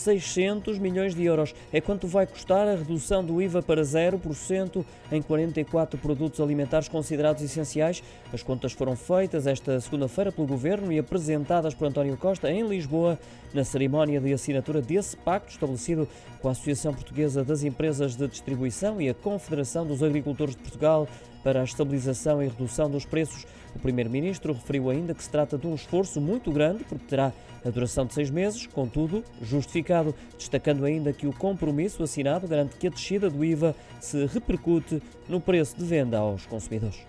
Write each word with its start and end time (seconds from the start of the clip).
600 0.00 0.78
milhões 0.78 1.14
de 1.14 1.24
euros. 1.24 1.54
É 1.72 1.80
quanto 1.80 2.06
vai 2.06 2.26
custar 2.26 2.66
a 2.66 2.74
redução 2.74 3.24
do 3.24 3.40
IVA 3.40 3.62
para 3.62 3.82
0% 3.82 4.84
em 5.12 5.22
44 5.22 5.98
produtos 5.98 6.40
alimentares 6.40 6.88
considerados 6.88 7.42
essenciais. 7.42 8.02
As 8.32 8.42
contas 8.42 8.72
foram 8.72 8.96
feitas 8.96 9.46
esta 9.46 9.80
segunda-feira 9.80 10.32
pelo 10.32 10.46
Governo 10.46 10.92
e 10.92 10.98
apresentadas 10.98 11.74
por 11.74 11.86
António 11.86 12.16
Costa 12.16 12.50
em 12.50 12.66
Lisboa 12.66 13.18
na 13.52 13.64
cerimónia 13.64 14.20
de 14.20 14.32
assinatura 14.32 14.80
desse 14.80 15.16
pacto 15.16 15.52
estabelecido 15.52 16.08
com 16.40 16.48
a 16.48 16.52
Associação 16.52 16.94
Portuguesa 16.94 17.44
das 17.44 17.62
Empresas 17.62 18.16
de 18.16 18.26
Distribuição 18.26 19.00
e 19.00 19.08
a 19.08 19.14
Confederação 19.14 19.86
dos 19.86 20.02
Agricultores 20.02 20.54
de 20.54 20.62
Portugal 20.62 21.08
para 21.42 21.60
a 21.60 21.64
estabilização 21.64 22.42
e 22.42 22.48
redução 22.48 22.90
dos 22.90 23.04
preços. 23.04 23.46
O 23.74 23.78
Primeiro-Ministro 23.78 24.52
referiu 24.52 24.90
ainda 24.90 25.14
que 25.14 25.22
se 25.22 25.30
trata 25.30 25.56
de 25.56 25.66
um 25.66 25.74
esforço 25.74 26.20
muito 26.20 26.50
grande, 26.50 26.84
porque 26.84 27.04
terá 27.06 27.32
a 27.64 27.70
duração 27.70 28.06
de 28.06 28.14
seis 28.14 28.30
meses, 28.30 28.66
contudo, 28.66 29.24
justificado, 29.42 30.14
destacando 30.36 30.84
ainda 30.84 31.12
que 31.12 31.26
o 31.26 31.32
compromisso 31.32 32.02
assinado 32.02 32.48
garante 32.48 32.76
que 32.76 32.86
a 32.86 32.90
descida 32.90 33.28
do 33.28 33.44
IVA 33.44 33.74
se 34.00 34.26
repercute 34.26 35.02
no 35.28 35.40
preço 35.40 35.76
de 35.76 35.84
venda 35.84 36.18
aos 36.18 36.46
consumidores. 36.46 37.00